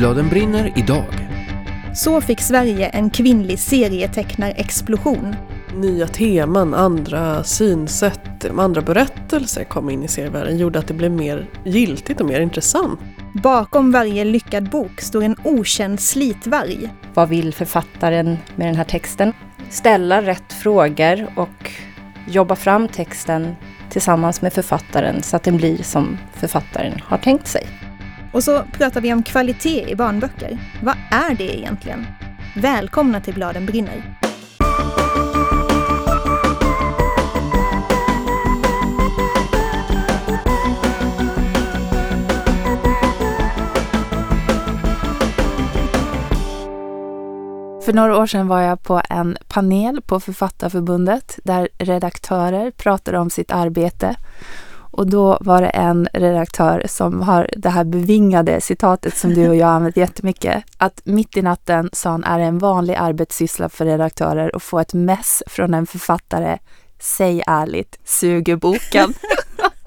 [0.00, 1.28] Bladen brinner idag.
[1.94, 5.36] Så fick Sverige en kvinnlig serietecknarexplosion.
[5.76, 11.50] Nya teman, andra synsätt, andra berättelser kom in i serievärlden gjorde att det blev mer
[11.64, 13.00] giltigt och mer intressant.
[13.42, 16.90] Bakom varje lyckad bok står en okänd slitvarg.
[17.14, 19.32] Vad vill författaren med den här texten?
[19.70, 21.70] Ställa rätt frågor och
[22.26, 23.54] jobba fram texten
[23.90, 27.89] tillsammans med författaren så att den blir som författaren har tänkt sig.
[28.32, 30.58] Och så pratar vi om kvalitet i barnböcker.
[30.82, 32.06] Vad är det egentligen?
[32.56, 34.02] Välkomna till Bladen brinner.
[47.84, 53.30] För några år sedan var jag på en panel på Författarförbundet där redaktörer pratade om
[53.30, 54.16] sitt arbete.
[54.90, 59.56] Och då var det en redaktör som har det här bevingade citatet som du och
[59.56, 60.64] jag använt jättemycket.
[60.76, 64.94] Att mitt i natten, sa han, är en vanlig arbetssyssla för redaktörer att få ett
[64.94, 66.58] mess från en författare.
[66.98, 69.14] Säg ärligt, suger boken.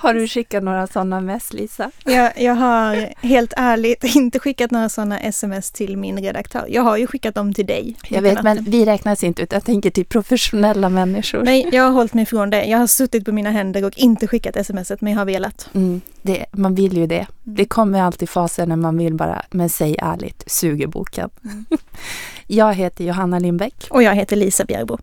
[0.00, 1.90] Har du skickat några sådana mess, Lisa?
[2.04, 6.66] Jag, jag har helt ärligt inte skickat några sådana sms till min redaktör.
[6.68, 7.96] Jag har ju skickat dem till dig.
[8.08, 9.52] Jag vet, men vi räknas inte ut.
[9.52, 11.42] Jag tänker till professionella människor.
[11.42, 12.64] Nej, jag har hållit mig från det.
[12.64, 15.70] Jag har suttit på mina händer och inte skickat smset, men jag har velat.
[15.74, 17.14] Mm, det, man vill ju det.
[17.16, 17.28] Mm.
[17.44, 21.30] Det kommer alltid faser när man vill bara, men säg ärligt, suger boken.
[21.44, 21.66] Mm.
[22.46, 23.86] jag heter Johanna Lindbäck.
[23.90, 24.98] Och jag heter Lisa Bjärbo.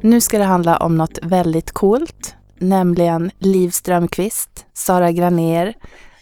[0.00, 5.74] Nu ska det handla om något väldigt coolt, nämligen Liv Strömquist, Sara Graner,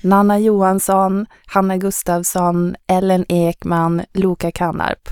[0.03, 5.09] Nanna Johansson, Hanna Gustavsson, Ellen Ekman, Loka Kannarp.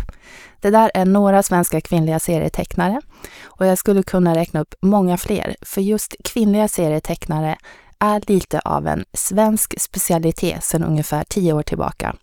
[0.60, 3.00] Det där är några svenska kvinnliga serietecknare
[3.44, 7.56] och jag skulle kunna räkna upp många fler, för just kvinnliga serietecknare
[7.98, 12.16] är lite av en svensk specialitet sedan ungefär tio år tillbaka.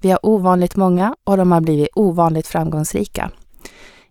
[0.00, 3.30] Vi har ovanligt många och de har blivit ovanligt framgångsrika.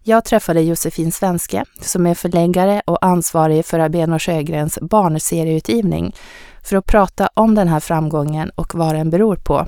[0.07, 6.15] Jag träffade Josefin Svenske som är förläggare och ansvarig för Aben Sjögrens barnserieutgivning
[6.63, 9.67] för att prata om den här framgången och vad den beror på.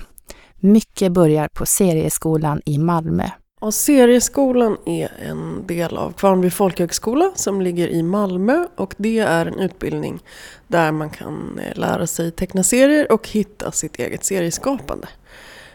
[0.55, 3.29] Mycket börjar på Serieskolan i Malmö.
[3.59, 9.45] Och serieskolan är en del av Kvarnby folkhögskola som ligger i Malmö och det är
[9.45, 10.19] en utbildning
[10.67, 15.07] där man kan eh, lära sig teckna serier och hitta sitt eget serieskapande.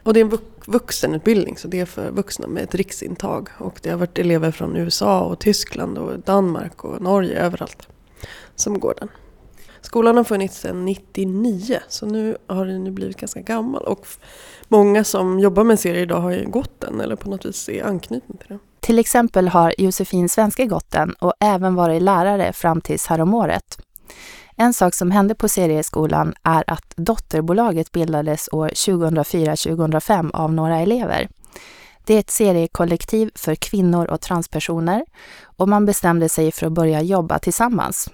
[0.02, 0.30] Och det är en
[0.66, 3.48] vuxenutbildning så det är för vuxna med ett riksintag.
[3.58, 7.88] Och det har varit elever från USA och Tyskland och Danmark och Norge överallt
[8.54, 9.08] som går den.
[9.80, 13.82] Skolan har funnits sedan 99 så nu har den ju blivit ganska gammal.
[13.82, 14.06] Och
[14.68, 17.84] många som jobbar med serier idag har ju gått den eller på något vis är
[17.84, 18.58] anknuten till den.
[18.80, 23.78] Till exempel har Josefin Svenske gått den och även varit lärare fram tills häromåret.
[24.56, 31.28] En sak som hände på serieskolan är att dotterbolaget bildades år 2004-2005 av några elever.
[32.04, 35.04] Det är ett seriekollektiv för kvinnor och transpersoner
[35.44, 38.10] och man bestämde sig för att börja jobba tillsammans.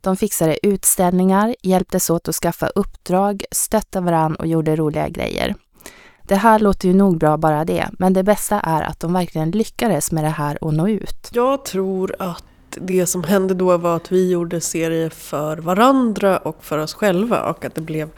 [0.00, 5.54] De fixade utställningar, hjälptes åt att skaffa uppdrag, stöttade varann och gjorde roliga grejer.
[6.22, 9.50] Det här låter ju nog bra bara det, men det bästa är att de verkligen
[9.50, 11.30] lyckades med det här och nå ut.
[11.32, 12.44] Jag tror att
[12.80, 17.50] det som hände då var att vi gjorde serier för varandra och för oss själva
[17.50, 18.10] och att det blev,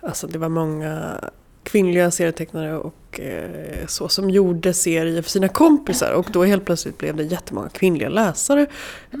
[0.00, 1.20] alltså det var många
[1.64, 6.98] kvinnliga serietecknare och eh, så som gjorde serier för sina kompisar och då helt plötsligt
[6.98, 8.66] blev det jättemånga kvinnliga läsare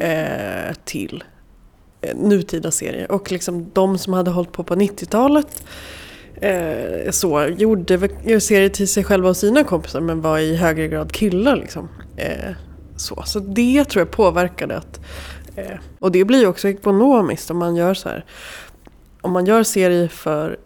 [0.00, 1.24] eh, till
[2.00, 5.62] eh, nutida serier och liksom de som hade hållit på på 90-talet
[6.40, 8.08] eh, så gjorde
[8.40, 11.88] serier till sig själva och sina kompisar men var i högre grad killar liksom.
[12.16, 12.50] Eh,
[13.04, 15.00] så, så det tror jag påverkade att...
[15.56, 18.24] Eh, och det blir ju också ekonomiskt om man gör så här.
[19.20, 20.58] Om man gör serier för...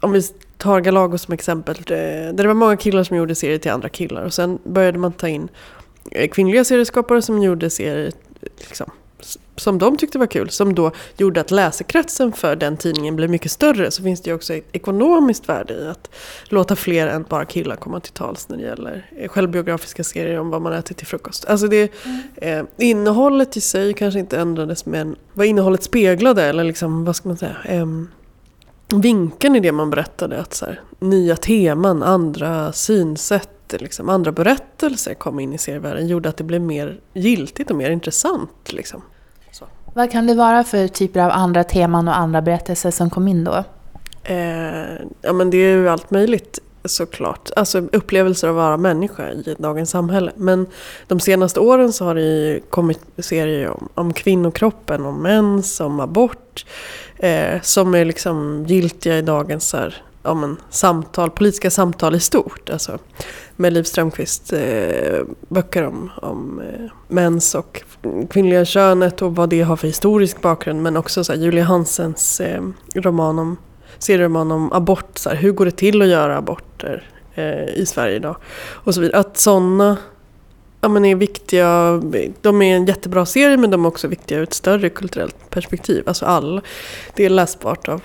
[0.00, 0.22] Om vi
[0.58, 1.76] tar Galago som exempel.
[1.76, 4.24] Eh, där det var många killar som gjorde serier till andra killar.
[4.24, 5.48] Och sen började man ta in
[6.10, 8.12] eh, kvinnliga serieskapare som gjorde serier
[8.58, 8.90] liksom,
[9.56, 13.50] som de tyckte var kul, som då gjorde att läsekretsen för den tidningen blev mycket
[13.50, 16.10] större, så finns det ju också ett ekonomiskt värde i att
[16.44, 20.50] låta fler än bara killar komma till tals när det gäller eh, självbiografiska serier om
[20.50, 21.44] vad man äter till frukost.
[21.44, 22.20] Alltså det, mm.
[22.36, 27.28] eh, innehållet i sig kanske inte ändrades, men vad innehållet speglade, eller liksom, vad ska
[27.28, 27.86] man säga, eh,
[28.88, 35.14] vinkeln i det man berättade, att så här, nya teman, andra synsätt, liksom, andra berättelser
[35.14, 38.72] kom in i serievärlden gjorde att det blev mer giltigt och mer intressant.
[38.72, 39.02] Liksom.
[39.94, 43.44] Vad kan det vara för typer av andra teman och andra berättelser som kom in
[43.44, 43.64] då?
[44.24, 46.58] Eh, ja men det är ju allt möjligt.
[46.84, 47.50] såklart.
[47.56, 50.32] Alltså upplevelser av att vara människa i dagens samhälle.
[50.36, 50.66] Men
[51.06, 56.00] de senaste åren så har det ju kommit serier om, om kvinnokroppen, om mens, om
[56.00, 56.66] abort.
[57.18, 62.70] Eh, som är liksom giltiga i dagens här, ja, men, samtal, politiska samtal i stort.
[62.70, 62.98] Alltså,
[63.56, 67.82] med Liv Strömqvist eh, böcker om, om eh, mens och
[68.30, 70.82] kvinnliga könet och vad det har för historisk bakgrund.
[70.82, 72.62] Men också så här, Julia Hansens eh,
[72.94, 73.56] roman om,
[73.98, 75.18] serieroman om abort.
[75.18, 78.36] Så här, hur går det till att göra aborter eh, i Sverige idag?
[78.56, 79.20] Och så vidare.
[79.20, 79.96] Att sådana
[80.80, 82.02] ja, men är viktiga.
[82.40, 86.04] De är en jättebra serie men de är också viktiga ur ett större kulturellt perspektiv.
[86.06, 86.60] Alltså all,
[87.14, 88.02] det är läsbart av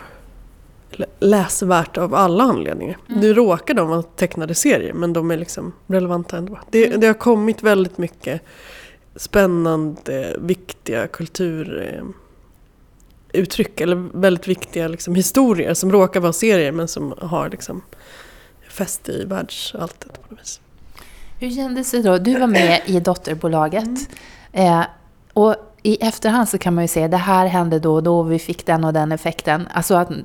[1.19, 2.97] läsvärt av alla anledningar.
[3.09, 3.21] Mm.
[3.21, 6.59] Nu råkar de vara tecknade serier men de är liksom relevanta ändå.
[6.71, 6.99] Det, mm.
[6.99, 8.41] det har kommit väldigt mycket
[9.15, 17.49] spännande, viktiga kulturuttryck eller väldigt viktiga liksom, historier som råkar vara serier men som har
[17.49, 17.81] liksom,
[18.69, 20.61] fäste i världsalltet på något vis.
[21.39, 22.17] Hur kändes det då?
[22.17, 23.89] Du var med i dotterbolaget.
[24.51, 24.79] Mm.
[24.79, 24.85] Eh,
[25.33, 28.31] och i efterhand så kan man ju säga det här hände då och då och
[28.31, 29.67] vi fick den och den effekten.
[29.73, 30.17] Alltså att eh,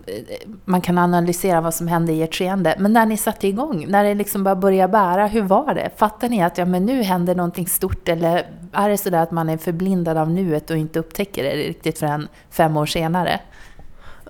[0.64, 2.74] man kan analysera vad som hände i ert skeende.
[2.78, 5.90] Men när ni satte igång, när det liksom bara började bära, hur var det?
[5.96, 9.48] Fattar ni att ja, men nu händer någonting stort eller är det sådär att man
[9.48, 13.40] är förblindad av nuet och inte upptäcker det riktigt förrän fem år senare?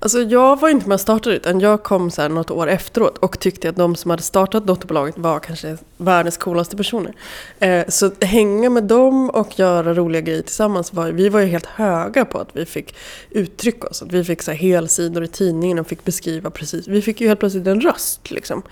[0.05, 3.19] Alltså jag var inte med och startade utan jag kom så här något år efteråt
[3.19, 7.15] och tyckte att de som hade startat dotterbolaget var kanske världens coolaste personer.
[7.59, 11.67] Eh, så hänga med dem och göra roliga grejer tillsammans, var, vi var ju helt
[11.67, 12.97] höga på att vi fick
[13.31, 14.03] uttrycka oss.
[14.03, 17.29] Att vi fick så här helsidor i tidningen och fick beskriva precis, vi fick ju
[17.29, 18.63] helt plötsligt en röst liksom.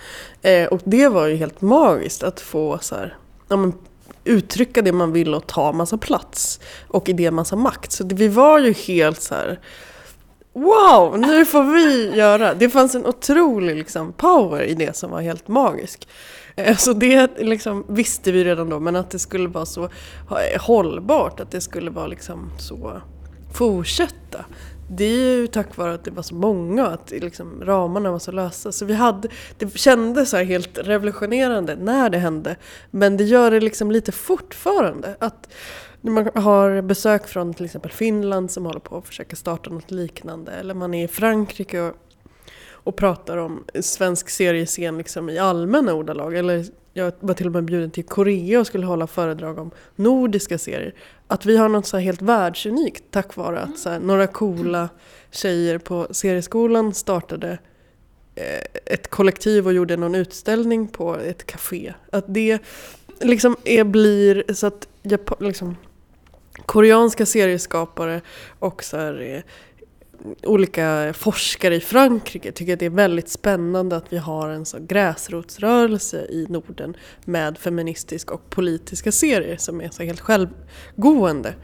[0.43, 3.17] Eh, och det var ju helt magiskt att få så här,
[3.49, 3.73] ja, men,
[4.25, 6.61] uttrycka det man vill och ta massa plats.
[6.89, 7.93] Och i det massa makt.
[7.93, 9.61] Så det, vi var ju helt så här
[10.53, 12.55] Wow, nu får vi göra.
[12.55, 16.09] Det fanns en otrolig liksom, power i det som var helt magisk.
[16.57, 19.89] Eh, så det liksom, visste vi redan då, men att det skulle vara så
[20.61, 23.01] hållbart, att det skulle vara liksom så
[23.55, 24.45] fortsätta.
[24.91, 28.19] Det är ju tack vare att det var så många och att liksom, ramarna var
[28.19, 28.73] så lösa.
[28.73, 29.29] Så vi hade,
[29.59, 32.57] det kändes så helt revolutionerande när det hände.
[32.91, 35.17] Men det gör det liksom lite fortfarande.
[35.19, 35.49] Att
[36.03, 40.53] man har besök från till exempel Finland som håller på att försöka starta något liknande.
[40.53, 41.97] Eller man är i Frankrike och,
[42.71, 46.37] och pratar om svensk seriescen liksom i allmänna ordalag.
[46.37, 50.59] Eller jag var till och med bjuden till Korea och skulle hålla föredrag om nordiska
[50.59, 50.95] serier.
[51.27, 54.89] Att vi har något så helt världsunikt tack vare att så här, några coola
[55.31, 57.59] tjejer på serieskolan startade
[58.35, 61.95] eh, ett kollektiv och gjorde någon utställning på ett café.
[62.13, 62.59] Att det
[63.21, 65.77] liksom är, blir så att jag, liksom,
[66.67, 68.21] koreanska serieskapare
[68.59, 69.43] och så här, eh,
[70.43, 74.79] olika forskare i Frankrike tycker att det är väldigt spännande att vi har en så
[74.81, 81.55] gräsrotsrörelse i Norden med feministiska och politiska serier som är så helt självgående.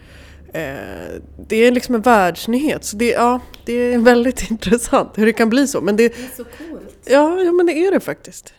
[0.53, 5.33] Eh, det är liksom en världsnyhet, så det, ja, det är väldigt intressant hur det
[5.33, 5.81] kan bli så.
[5.81, 6.99] Men det, det är så coolt.
[7.05, 8.55] Ja, ja, men det är det faktiskt.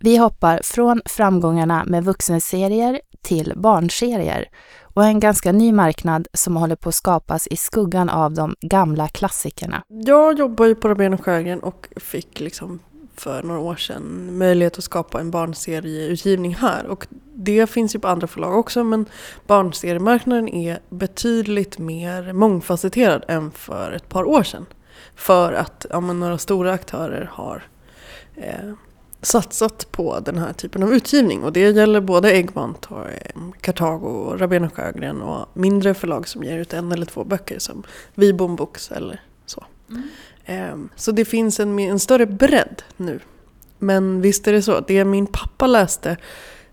[0.00, 4.48] Vi hoppar från framgångarna med vuxenserier till barnserier
[4.94, 9.08] och en ganska ny marknad som håller på att skapas i skuggan av de gamla
[9.08, 9.82] klassikerna.
[9.88, 12.80] Jag jobbar ju på Rabén och Sjögren och fick liksom
[13.16, 16.86] för några år sedan möjlighet att skapa en barnserieutgivning här.
[16.86, 19.06] Och det finns ju på andra förlag också men
[19.46, 24.66] barnseriemarknaden är betydligt mer mångfacetterad än för ett par år sedan.
[25.16, 27.62] För att ja, några stora aktörer har
[28.36, 28.72] eh,
[29.24, 31.42] satsat på den här typen av utgivning.
[31.42, 33.06] Och det gäller både Egmont, och
[33.60, 37.82] Kartago, Rabén och Sjögren och mindre förlag som ger ut en eller två böcker som
[38.14, 39.64] Vibom Books eller så.
[39.90, 40.02] Mm.
[40.44, 43.20] Ehm, så det finns en, en större bredd nu.
[43.78, 46.16] Men visst är det så, det min pappa läste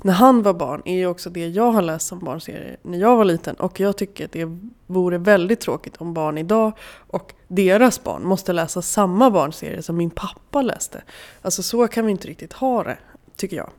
[0.02, 3.16] när han var barn är ju också det jag har läst som barnserie när jag
[3.16, 3.56] var liten.
[3.56, 6.72] Och jag tycker att det vore väldigt tråkigt om barn idag
[7.08, 11.02] och deras barn måste läsa samma barnserie som min pappa läste.
[11.42, 12.98] Alltså så kan vi inte riktigt ha det,
[13.36, 13.70] tycker jag.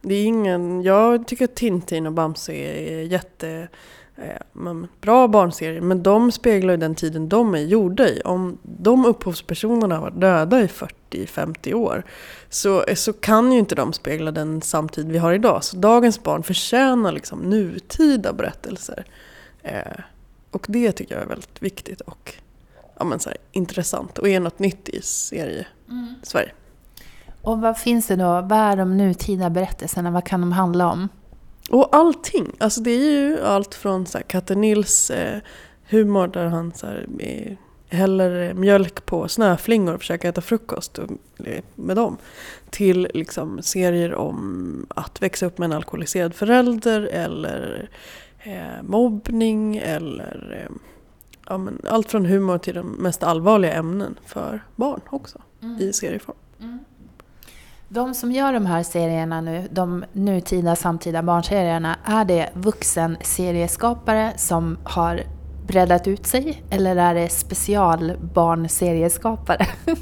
[0.00, 3.68] Det är ingen, jag tycker att Tintin och Bamse är jätte
[4.16, 8.22] eh, mm, bra barnserier, men de speglar ju den tiden de är gjorda i.
[8.24, 10.68] Om de upphovspersonerna var döda i
[11.12, 12.02] 40-50 år
[12.48, 15.64] så, så kan ju inte de spegla den samtid vi har idag.
[15.64, 19.04] Så dagens barn förtjänar liksom nutida berättelser.
[19.62, 20.00] Eh,
[20.50, 22.34] och det tycker jag är väldigt viktigt och
[22.98, 26.52] ja, men så här, intressant och är något nytt i serie-Sverige.
[26.52, 26.58] Mm.
[27.42, 28.24] Och vad finns det då?
[28.24, 30.10] Vad är de nutida berättelserna?
[30.10, 31.08] Vad kan de handla om?
[31.70, 32.52] Och allting.
[32.58, 35.40] Alltså det är ju allt från så här, Katte Nils eh,
[35.88, 37.56] humor där han så här, är
[37.92, 40.98] häller mjölk på snöflingor och försöker äta frukost
[41.74, 42.16] med dem.
[42.70, 47.88] Till liksom serier om att växa upp med en alkoholiserad förälder eller
[48.38, 50.76] eh, mobbning eller eh,
[51.48, 55.80] ja, allt från humor till de mest allvarliga ämnen för barn också mm.
[55.80, 56.36] i serieform.
[56.60, 56.78] Mm.
[57.88, 64.78] De som gör de här serierna nu, de nutida samtida barnserierna, är det vuxenserieskapare som
[64.84, 65.22] har
[65.66, 69.66] breddat ut sig eller är det specialbarnserieskapare?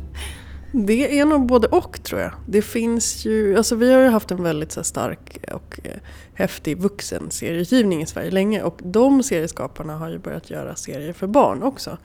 [0.73, 2.33] Det är nog både och tror jag.
[2.47, 5.97] Det finns ju, alltså vi har ju haft en väldigt så stark och eh,
[6.35, 11.63] häftig vuxenserieutgivning i Sverige länge och de serieskaparna har ju börjat göra serier för barn
[11.63, 11.99] också.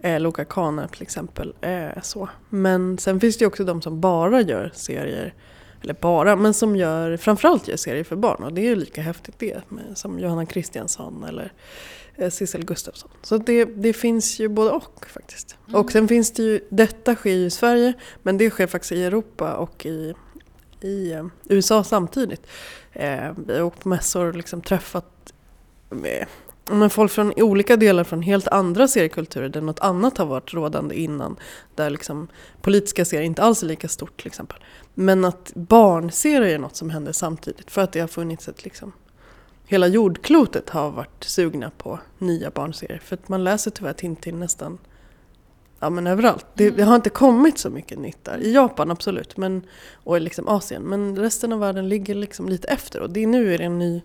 [0.00, 1.54] Eh, Loka Kana till exempel.
[1.60, 2.28] Eh, så.
[2.48, 5.34] Men sen finns det ju också de som bara gör serier,
[5.82, 9.02] eller bara, men som gör, framförallt gör serier för barn och det är ju lika
[9.02, 9.60] häftigt det.
[9.68, 11.50] Med, som Johanna Kristiansson eller eh,
[12.30, 13.10] Sissel Gustafsson.
[13.22, 15.56] Så det, det finns ju både och faktiskt.
[15.68, 15.80] Mm.
[15.80, 17.92] Och sen finns det ju, detta sker ju i Sverige
[18.22, 20.14] men det sker faktiskt i Europa och i,
[20.80, 22.46] i eh, USA samtidigt.
[22.92, 25.32] Eh, vi har åkt på mässor och liksom träffat
[25.90, 26.26] med
[26.70, 30.94] men folk från olika delar från helt andra seriekulturer där något annat har varit rådande
[30.94, 31.36] innan.
[31.74, 32.28] Där liksom
[32.62, 34.58] politiska serier inte alls är lika stort till exempel.
[34.94, 38.92] Men att barnserier är något som händer samtidigt för att det har funnits ett liksom
[39.66, 44.78] Hela jordklotet har varit sugna på nya barnserier för att man läser tyvärr Tintin nästan
[45.80, 46.46] ja, men överallt.
[46.54, 48.38] Det, det, har inte kommit så mycket nytt där.
[48.38, 50.82] I Japan absolut, men, och i liksom Asien.
[50.82, 54.02] Men resten av världen ligger liksom lite efter och det, nu är det en ny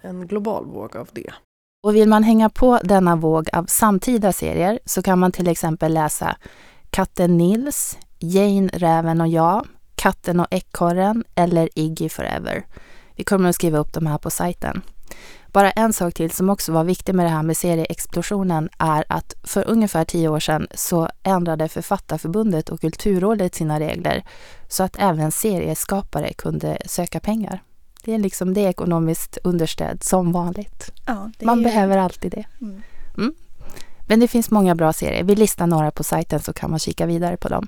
[0.00, 1.32] en global våg av det.
[1.82, 5.94] Och vill man hänga på denna våg av samtida serier så kan man till exempel
[5.94, 6.36] läsa
[6.90, 12.64] Katten Nils, Jane, Räven och jag, Katten och ekorren eller Iggy Forever.
[13.16, 14.82] Vi kommer att skriva upp de här på sajten.
[15.52, 19.34] Bara en sak till som också var viktig med det här med serieexplosionen är att
[19.42, 24.24] för ungefär tio år sedan så ändrade Författarförbundet och Kulturrådet sina regler
[24.68, 27.62] så att även serieskapare kunde söka pengar.
[28.04, 30.90] Det är liksom det ekonomiskt understöd som vanligt.
[31.06, 31.64] Ja, Man är...
[31.64, 32.44] behöver alltid det.
[32.60, 32.82] Mm.
[33.16, 33.34] Mm.
[34.08, 35.24] Men det finns många bra serier.
[35.24, 37.66] Vi listar några på sajten så kan man kika vidare på dem.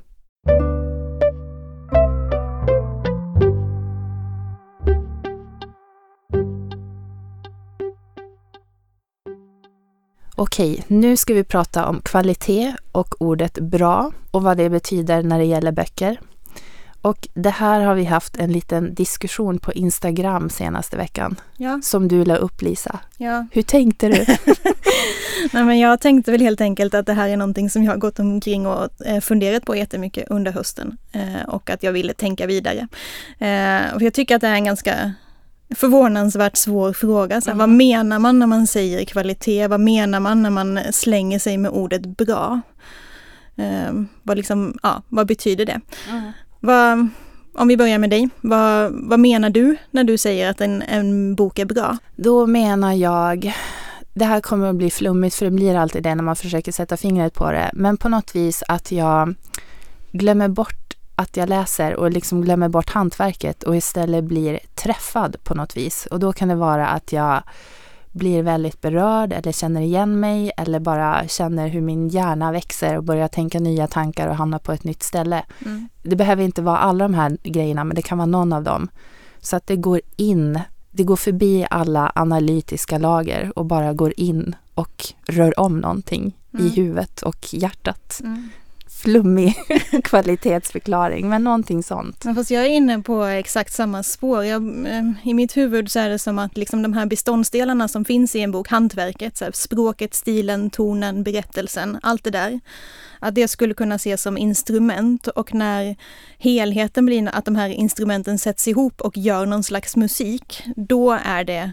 [10.40, 15.38] Okej, nu ska vi prata om kvalitet och ordet bra och vad det betyder när
[15.38, 16.20] det gäller böcker.
[17.02, 21.40] Och det här har vi haft en liten diskussion på Instagram senaste veckan.
[21.56, 21.80] Ja.
[21.82, 22.98] Som du la upp Lisa.
[23.16, 23.46] Ja.
[23.52, 24.26] Hur tänkte du?
[25.52, 27.98] Nej, men jag tänkte väl helt enkelt att det här är någonting som jag har
[27.98, 30.96] gått omkring och eh, funderat på jättemycket under hösten.
[31.12, 32.88] Eh, och att jag ville tänka vidare.
[33.38, 35.12] Eh, och jag tycker att det är en ganska
[35.74, 37.40] förvånansvärt svår fråga.
[37.40, 37.58] Så mm.
[37.58, 39.66] Vad menar man när man säger kvalitet?
[39.66, 42.60] Vad menar man när man slänger sig med ordet bra?
[43.56, 45.80] Eh, vad, liksom, ja, vad betyder det?
[46.10, 46.32] Mm.
[46.60, 47.08] Vad,
[47.54, 51.34] om vi börjar med dig, vad, vad menar du när du säger att en, en
[51.34, 51.98] bok är bra?
[52.16, 53.54] Då menar jag
[54.14, 56.96] det här kommer att bli flummigt för det blir alltid det när man försöker sätta
[56.96, 57.70] fingret på det.
[57.72, 59.34] Men på något vis att jag
[60.12, 60.87] glömmer bort
[61.18, 66.06] att jag läser och liksom glömmer bort hantverket och istället blir träffad på något vis.
[66.06, 67.42] Och då kan det vara att jag
[68.12, 73.04] blir väldigt berörd eller känner igen mig eller bara känner hur min hjärna växer och
[73.04, 75.44] börjar tänka nya tankar och hamna på ett nytt ställe.
[75.64, 75.88] Mm.
[76.02, 78.88] Det behöver inte vara alla de här grejerna men det kan vara någon av dem.
[79.40, 80.60] Så att det går in,
[80.90, 86.66] det går förbi alla analytiska lager och bara går in och rör om någonting mm.
[86.66, 88.20] i huvudet och hjärtat.
[88.24, 88.48] Mm
[88.98, 89.54] flummig
[90.04, 92.24] kvalitetsförklaring, men någonting sånt.
[92.24, 94.44] Men fast jag är inne på exakt samma spår.
[94.44, 98.04] Jag, eh, I mitt huvud så är det som att liksom de här beståndsdelarna som
[98.04, 102.60] finns i en bok, hantverket, så här, språket, stilen, tonen, berättelsen, allt det där.
[103.20, 105.96] Att det skulle kunna ses som instrument och när
[106.38, 111.44] helheten blir att de här instrumenten sätts ihop och gör någon slags musik, då är
[111.44, 111.72] det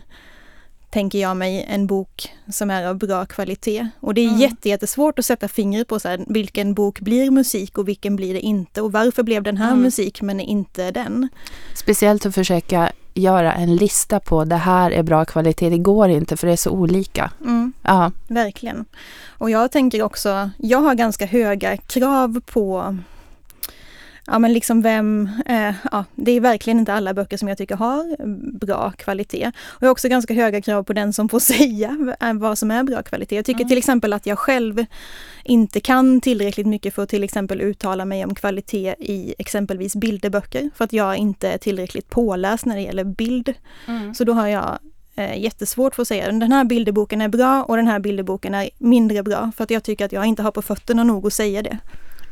[0.89, 3.87] tänker jag mig, en bok som är av bra kvalitet.
[3.99, 4.39] Och det är mm.
[4.39, 8.33] jätte, jättesvårt att sätta fingret på så här, vilken bok blir musik och vilken blir
[8.33, 9.81] det inte och varför blev den här mm.
[9.81, 11.29] musik men inte den.
[11.75, 16.37] Speciellt att försöka göra en lista på det här är bra kvalitet, det går inte
[16.37, 17.31] för det är så olika.
[17.41, 17.73] Mm.
[17.81, 18.11] Ja.
[18.27, 18.85] Verkligen.
[19.27, 22.97] Och jag tänker också, jag har ganska höga krav på
[24.27, 27.75] ja men liksom vem, eh, ja det är verkligen inte alla böcker som jag tycker
[27.75, 28.15] har
[28.59, 29.51] bra kvalitet.
[29.65, 32.83] Och jag har också ganska höga krav på den som får säga vad som är
[32.83, 33.35] bra kvalitet.
[33.35, 33.69] Jag tycker mm.
[33.69, 34.85] till exempel att jag själv
[35.43, 40.69] inte kan tillräckligt mycket för att till exempel uttala mig om kvalitet i exempelvis bilderböcker
[40.75, 43.53] för att jag inte är tillräckligt påläst när det gäller bild.
[43.87, 44.13] Mm.
[44.13, 44.79] Så då har jag
[45.15, 48.69] eh, jättesvårt för att säga den här bilderboken är bra och den här bilderboken är
[48.77, 49.51] mindre bra.
[49.57, 51.77] För att jag tycker att jag inte har på fötterna nog att säga det.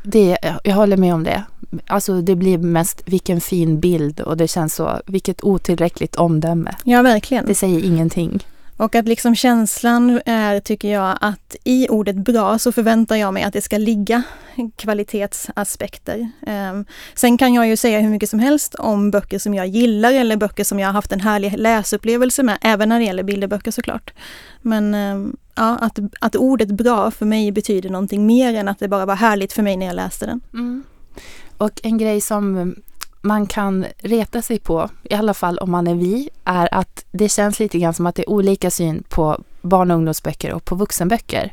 [0.04, 1.42] Det, jag håller med om det.
[1.86, 6.74] Alltså det blir mest vilken fin bild och det känns så, vilket otillräckligt omdöme.
[6.84, 7.46] Ja, verkligen.
[7.46, 8.46] Det säger ingenting.
[8.76, 13.42] Och att liksom känslan är, tycker jag, att i ordet bra så förväntar jag mig
[13.42, 14.22] att det ska ligga
[14.76, 16.30] kvalitetsaspekter.
[16.46, 20.12] Um, sen kan jag ju säga hur mycket som helst om böcker som jag gillar
[20.12, 23.70] eller böcker som jag har haft en härlig läsupplevelse med, även när det gäller bilderböcker
[23.70, 24.12] såklart.
[24.62, 28.88] Men um, ja, att, att ordet bra för mig betyder någonting mer än att det
[28.88, 30.40] bara var härligt för mig när jag läste den.
[30.52, 30.84] Mm.
[31.58, 32.74] Och en grej som
[33.24, 37.28] man kan reta sig på, i alla fall om man är vi, är att det
[37.28, 40.74] känns lite grann som att det är olika syn på barn och ungdomsböcker och på
[40.74, 41.52] vuxenböcker.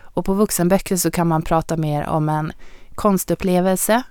[0.00, 2.52] Och på vuxenböcker så kan man prata mer om en
[2.94, 4.02] konstupplevelse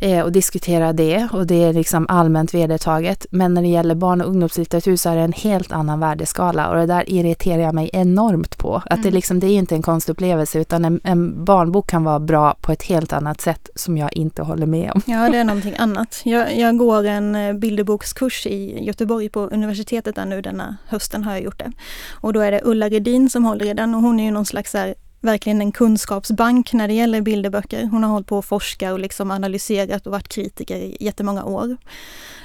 [0.00, 3.26] eh, och diskutera det och det är liksom allmänt vedertaget.
[3.30, 6.76] Men när det gäller barn och ungdomslitteratur så är det en helt annan värdeskala och
[6.76, 8.76] det där irriterar jag mig enormt på.
[8.76, 9.02] Att mm.
[9.02, 12.72] det liksom, det är inte en konstupplevelse utan en, en, barnbok kan vara bra på
[12.72, 15.02] ett helt annat sätt som jag inte håller med om.
[15.06, 16.20] Ja, det är någonting annat.
[16.24, 21.32] Jag, jag går en eh, bilderbokskurs i Göteborg på universitetet där nu denna hösten har
[21.32, 21.72] jag gjort det.
[22.12, 24.46] Och då är det Ulla Redin som håller i den och hon är ju någon
[24.46, 27.84] slags här verkligen en kunskapsbank när det gäller bilderböcker.
[27.84, 31.76] Hon har hållit på att forska och liksom analyserat och varit kritiker i jättemånga år.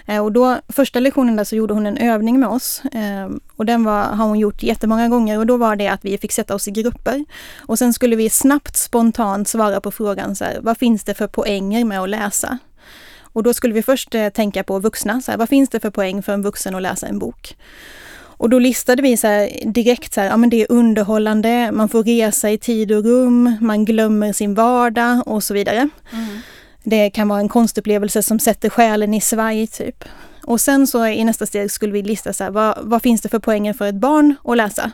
[0.05, 3.65] Eh, och då, första lektionen där så gjorde hon en övning med oss eh, och
[3.65, 6.55] den var, har hon gjort jättemånga gånger och då var det att vi fick sätta
[6.55, 7.25] oss i grupper.
[7.57, 11.27] Och sen skulle vi snabbt spontant svara på frågan så här, vad finns det för
[11.27, 12.57] poänger med att läsa?
[13.19, 15.89] Och då skulle vi först eh, tänka på vuxna, så här, vad finns det för
[15.89, 17.57] poäng för en vuxen att läsa en bok?
[18.37, 22.03] Och då listade vi så direkt så här, ja men det är underhållande, man får
[22.03, 25.89] resa i tid och rum, man glömmer sin vardag och så vidare.
[26.11, 26.37] Mm.
[26.83, 30.03] Det kan vara en konstupplevelse som sätter själen i svaj typ.
[30.43, 33.29] Och sen så i nästa steg skulle vi lista så här, vad, vad finns det
[33.29, 34.91] för poänger för ett barn att läsa?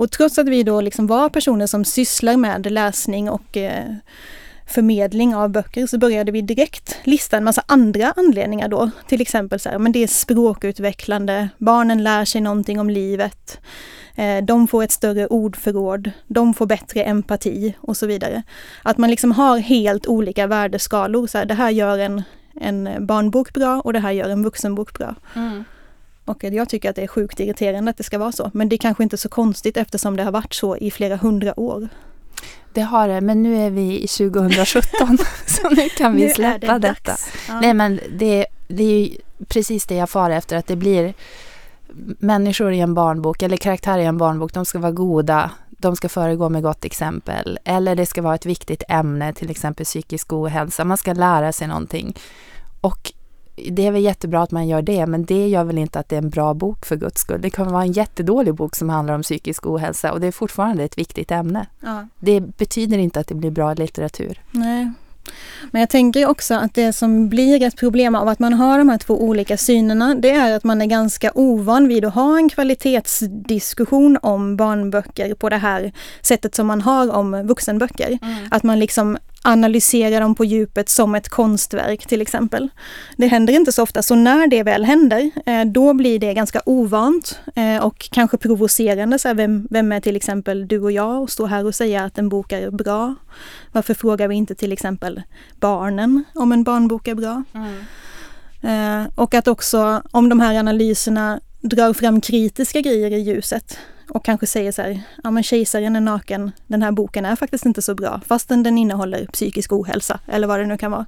[0.00, 3.94] Och trots att vi då liksom var personer som sysslar med läsning och eh,
[4.70, 8.90] förmedling av böcker så började vi direkt lista en massa andra anledningar då.
[9.06, 13.60] Till exempel så här, men det är språkutvecklande, barnen lär sig någonting om livet,
[14.14, 18.42] eh, de får ett större ordförråd, de får bättre empati och så vidare.
[18.82, 21.26] Att man liksom har helt olika värdeskalor.
[21.26, 22.22] Så här, det här gör en,
[22.60, 25.14] en barnbok bra och det här gör en vuxenbok bra.
[25.36, 25.64] Mm.
[26.24, 28.50] Och jag tycker att det är sjukt irriterande att det ska vara så.
[28.54, 31.60] Men det är kanske inte så konstigt eftersom det har varit så i flera hundra
[31.60, 31.88] år.
[32.72, 36.88] Det har det, men nu är vi i 2017 så nu kan vi släppa det
[36.88, 37.16] detta.
[37.48, 37.60] Ja.
[37.60, 39.16] Nej men det, det är ju
[39.48, 41.14] precis det jag far efter, att det blir
[42.18, 46.08] människor i en barnbok eller karaktärer i en barnbok, de ska vara goda, de ska
[46.08, 47.58] föregå med gott exempel.
[47.64, 50.84] Eller det ska vara ett viktigt ämne, till exempel psykisk ohälsa.
[50.84, 52.16] Man ska lära sig någonting.
[52.80, 53.12] Och
[53.56, 56.16] det är väl jättebra att man gör det, men det gör väl inte att det
[56.16, 57.40] är en bra bok för guds skull.
[57.40, 60.84] Det kan vara en jättedålig bok som handlar om psykisk ohälsa och det är fortfarande
[60.84, 61.66] ett viktigt ämne.
[61.80, 62.06] Ja.
[62.18, 64.40] Det betyder inte att det blir bra litteratur.
[64.50, 64.92] Nej.
[65.70, 68.88] Men jag tänker också att det som blir ett problem av att man har de
[68.88, 72.48] här två olika synerna, det är att man är ganska ovan vid att ha en
[72.48, 78.18] kvalitetsdiskussion om barnböcker på det här sättet som man har om vuxenböcker.
[78.22, 78.48] Mm.
[78.50, 82.68] Att man liksom analysera dem på djupet som ett konstverk till exempel.
[83.16, 86.62] Det händer inte så ofta, så när det väl händer, eh, då blir det ganska
[86.66, 89.18] ovant eh, och kanske provocerande.
[89.18, 92.02] Så här, vem, vem är till exempel du och jag och står här och säger
[92.02, 93.14] att en bok är bra?
[93.72, 95.22] Varför frågar vi inte till exempel
[95.60, 97.42] barnen om en barnbok är bra?
[97.54, 97.84] Mm.
[98.62, 103.78] Eh, och att också om de här analyserna drar fram kritiska grejer i ljuset
[104.10, 107.66] och kanske säger så här, ja men kejsaren är naken, den här boken är faktiskt
[107.66, 111.06] inte så bra fastän den innehåller psykisk ohälsa eller vad det nu kan vara.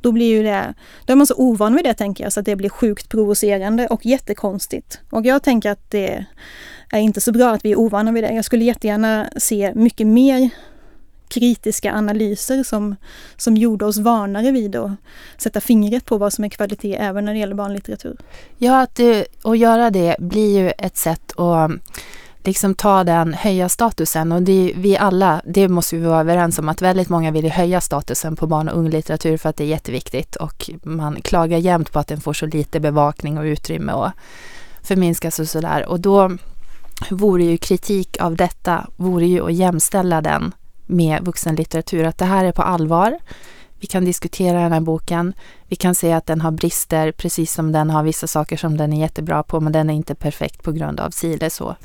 [0.00, 2.46] Då blir ju det, då är man så ovan vid det tänker jag så att
[2.46, 5.00] det blir sjukt provocerande och jättekonstigt.
[5.10, 6.24] Och jag tänker att det
[6.90, 8.32] är inte så bra att vi är ovana vid det.
[8.32, 10.50] Jag skulle jättegärna se mycket mer
[11.28, 12.96] kritiska analyser som,
[13.36, 14.90] som gjorde oss vanare vid att
[15.36, 18.16] sätta fingret på vad som är kvalitet även när det gäller barnlitteratur.
[18.58, 19.00] Ja, att,
[19.44, 21.70] att göra det blir ju ett sätt att
[22.46, 26.68] liksom ta den, höja statusen och det, vi alla, det måste vi vara överens om
[26.68, 30.36] att väldigt många vill höja statusen på barn och unglitteratur för att det är jätteviktigt
[30.36, 34.10] och man klagar jämt på att den får så lite bevakning och utrymme och
[34.82, 36.36] förminskas och sådär och då
[37.10, 40.54] vore ju kritik av detta, vore ju att jämställa den
[40.86, 43.18] med vuxenlitteratur, att det här är på allvar.
[43.80, 45.32] Vi kan diskutera den här boken.
[45.68, 48.92] Vi kan se att den har brister, precis som den har vissa saker som den
[48.92, 51.76] är jättebra på, men den är inte perfekt på grund av si eller så.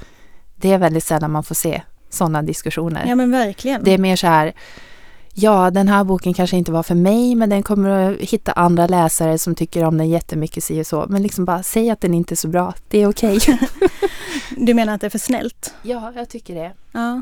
[0.62, 3.06] Det är väldigt sällan man får se sådana diskussioner.
[3.08, 3.84] Ja men verkligen.
[3.84, 4.54] Det är mer så här,
[5.34, 8.88] ja, den här boken kanske inte var för mig, men den kommer att hitta andra
[8.88, 11.06] läsare som tycker om den jättemycket, si och så.
[11.10, 13.38] Men liksom bara säg att den inte är så bra, det är okej.
[13.38, 13.58] Okay.
[14.58, 15.74] du menar att det är för snällt?
[15.82, 16.72] Ja, jag tycker det.
[16.92, 17.22] Ja.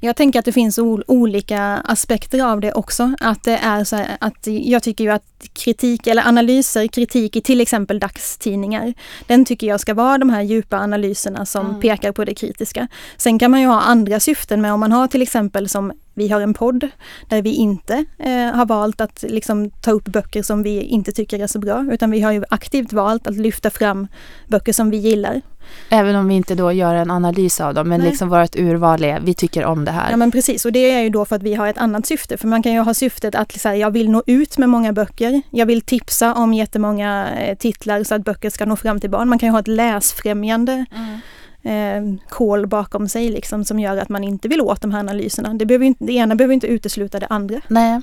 [0.00, 3.14] Jag tänker att det finns olika aspekter av det också.
[3.20, 7.40] Att det är så här, att jag tycker ju att kritik eller analyser, kritik i
[7.40, 8.94] till exempel dagstidningar,
[9.26, 11.80] den tycker jag ska vara de här djupa analyserna som mm.
[11.80, 12.88] pekar på det kritiska.
[13.16, 16.28] Sen kan man ju ha andra syften med om man har till exempel som vi
[16.28, 16.88] har en podd
[17.28, 21.38] där vi inte eh, har valt att liksom ta upp böcker som vi inte tycker
[21.38, 24.08] är så bra, utan vi har ju aktivt valt att lyfta fram
[24.48, 25.40] böcker som vi gillar.
[25.88, 28.10] Även om vi inte då gör en analys av dem, men Nej.
[28.10, 30.10] liksom vårt urval är, vi tycker om det här.
[30.10, 32.36] Ja men precis, och det är ju då för att vi har ett annat syfte.
[32.36, 34.92] För man kan ju ha syftet att så här, jag vill nå ut med många
[34.92, 35.42] böcker.
[35.50, 39.28] Jag vill tipsa om jättemånga eh, titlar så att böcker ska nå fram till barn.
[39.28, 41.20] Man kan ju ha ett läsfrämjande mm
[41.66, 45.54] Eh, kol bakom sig liksom, som gör att man inte vill åt de här analyserna.
[45.54, 47.60] Det, behöver inte, det ena behöver inte utesluta det andra.
[47.68, 48.00] Nej.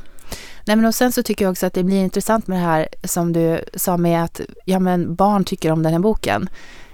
[0.65, 2.87] Nej men och sen så tycker jag också att det blir intressant med det här
[3.03, 6.49] som du sa med att ja, men barn tycker om den här boken.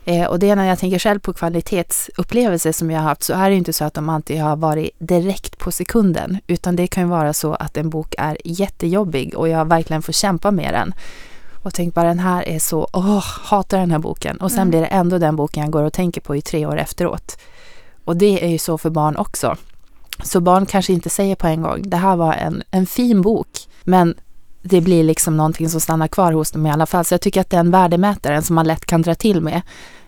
[0.05, 3.33] Eh, och det är när jag tänker själv på kvalitetsupplevelser som jag har haft så
[3.33, 7.03] är det inte så att de alltid har varit direkt på sekunden utan det kan
[7.03, 10.93] ju vara så att en bok är jättejobbig och jag verkligen får kämpa med den.
[11.69, 14.37] Och tänk bara den här är så, åh, hatar den här boken.
[14.37, 14.69] Och sen mm.
[14.69, 17.37] blir det ändå den boken jag går och tänker på i tre år efteråt.
[18.05, 19.57] Och det är ju så för barn också.
[20.23, 23.47] Så barn kanske inte säger på en gång, det här var en, en fin bok,
[23.83, 24.15] men
[24.61, 27.05] det blir liksom någonting som stannar kvar hos dem i alla fall.
[27.05, 29.61] Så jag tycker att den värdemätaren som man lätt kan dra till med.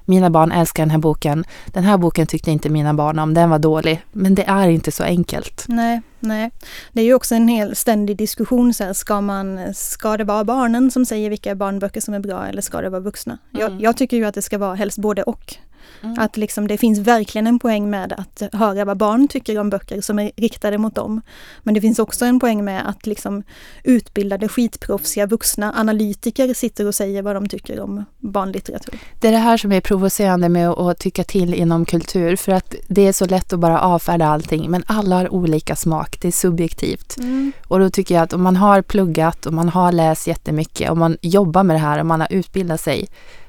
[0.06, 1.44] Mina barn älskar den här boken.
[1.68, 4.02] Den här boken tyckte inte mina barn om, den var dålig.
[4.12, 5.66] Men det är inte så enkelt.
[5.68, 6.52] Nej, nej.
[6.92, 8.74] Det är ju också en hel ständig diskussion.
[8.74, 12.48] Så här, ska, man, ska det vara barnen som säger vilka barnböcker som är bra
[12.48, 13.38] eller ska det vara vuxna?
[13.54, 13.62] Mm.
[13.62, 15.56] Jag, jag tycker ju att det ska vara helst både och.
[16.04, 16.20] Mm.
[16.20, 20.02] Att liksom, det finns verkligen en poäng med att höra vad barn tycker om böcker
[20.02, 21.22] som är riktade mot dem.
[21.64, 23.44] Men det finns också en poäng med att liksom,
[23.84, 29.00] utbildade skitproffsiga vuxna analytiker sitter och säger vad de tycker om barnlitteratur.
[29.20, 32.36] Det är det här som är provocerande med att tycka till inom kultur.
[32.36, 34.72] För att det är så lätt att bara avfärda allting.
[34.72, 36.22] Men alla har olika smak.
[36.22, 37.18] Det är subjektivt.
[37.18, 37.52] Mm.
[37.68, 40.98] Och då tycker jag att om man har pluggat och man har läst jättemycket och
[40.98, 43.08] man jobbar med det här och man har utbildat sig.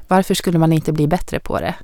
[0.09, 1.75] Varför skulle man inte bli bättre på det?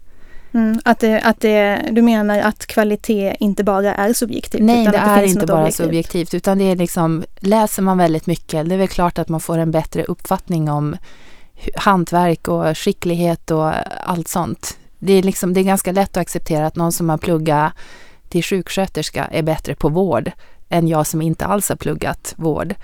[0.55, 4.63] Mm, att, det, att det, du menar att kvalitet inte bara är subjektivt?
[4.63, 5.87] Nej, det, det är inte bara objektivt.
[5.87, 9.41] subjektivt utan det är liksom, läser man väldigt mycket, det är väl klart att man
[9.41, 10.97] får en bättre uppfattning om
[11.75, 13.73] hantverk och skicklighet och
[14.05, 14.79] allt sånt.
[14.99, 17.73] Det är, liksom, det är ganska lätt att acceptera att någon som har pluggat
[18.29, 20.33] till sjuksköterska är bättre på vård
[20.69, 22.75] än jag som inte alls har pluggat vård.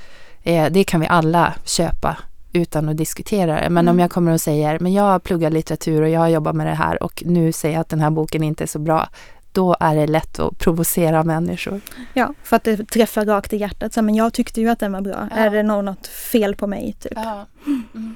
[0.42, 2.16] Eh, det kan vi alla köpa
[2.54, 3.70] utan att diskutera det.
[3.70, 3.94] Men mm.
[3.94, 6.66] om jag kommer och säger, men jag har pluggat litteratur och jag har jobbat med
[6.66, 9.08] det här och nu säger jag att den här boken inte är så bra.
[9.52, 11.80] Då är det lätt att provocera människor.
[12.14, 13.92] Ja, för att det träffar rakt i hjärtat.
[13.92, 15.28] Så, men jag tyckte ju att den var bra.
[15.30, 15.36] Ja.
[15.36, 16.96] Är det något fel på mig?
[17.00, 17.12] Typ?
[17.14, 17.46] Ja.
[17.66, 18.14] Mm.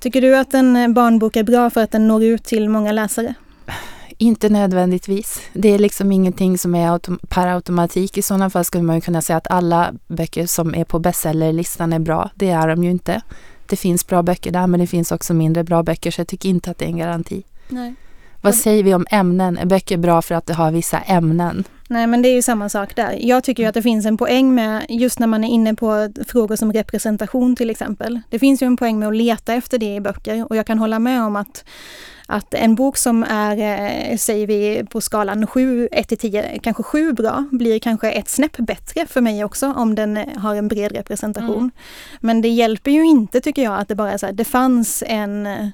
[0.00, 3.34] Tycker du att en barnbok är bra för att den når ut till många läsare?
[4.18, 5.40] Inte nödvändigtvis.
[5.52, 8.18] Det är liksom ingenting som är autom per automatik.
[8.18, 11.98] I sådana fall skulle man kunna säga att alla böcker som är på bestsellerlistan är
[11.98, 12.30] bra.
[12.34, 13.22] Det är de ju inte
[13.68, 16.48] det finns bra böcker där men det finns också mindre bra böcker så jag tycker
[16.48, 17.42] inte att det är en garanti.
[17.68, 17.94] Nej.
[18.40, 19.58] Vad säger vi om ämnen?
[19.58, 21.64] Är böcker bra för att det har vissa ämnen?
[21.88, 23.18] Nej men det är ju samma sak där.
[23.20, 26.56] Jag tycker att det finns en poäng med, just när man är inne på frågor
[26.56, 28.20] som representation till exempel.
[28.30, 30.78] Det finns ju en poäng med att leta efter det i böcker och jag kan
[30.78, 31.64] hålla med om att
[32.26, 36.82] att en bok som är, eh, säger vi på skalan 7, 1 till 10, kanske
[36.82, 40.92] 7 bra, blir kanske ett snäpp bättre för mig också om den har en bred
[40.92, 41.56] representation.
[41.56, 41.70] Mm.
[42.20, 45.02] Men det hjälper ju inte tycker jag att det bara är så här, det fanns
[45.06, 45.68] en eh,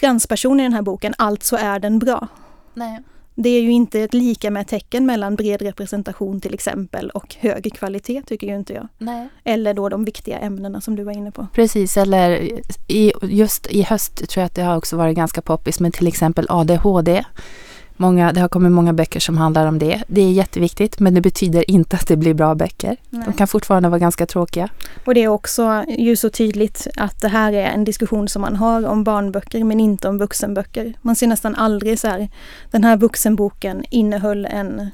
[0.00, 2.28] transperson i den här boken, alltså är den bra.
[2.74, 3.00] Nej.
[3.40, 7.72] Det är ju inte ett lika med tecken mellan bred representation till exempel och hög
[7.74, 8.88] kvalitet tycker ju inte jag.
[8.98, 9.28] Nej.
[9.44, 11.46] Eller då de viktiga ämnena som du var inne på.
[11.54, 12.50] Precis, eller
[12.88, 16.06] i, just i höst tror jag att det har också varit ganska poppis med till
[16.06, 17.24] exempel ADHD.
[18.00, 20.02] Många, det har kommit många böcker som handlar om det.
[20.06, 22.96] Det är jätteviktigt men det betyder inte att det blir bra böcker.
[23.10, 23.22] Nej.
[23.26, 24.68] De kan fortfarande vara ganska tråkiga.
[25.04, 28.56] Och det är också ju så tydligt att det här är en diskussion som man
[28.56, 30.94] har om barnböcker men inte om vuxenböcker.
[31.02, 32.28] Man ser nästan aldrig så här,
[32.70, 34.90] den här vuxenboken innehöll en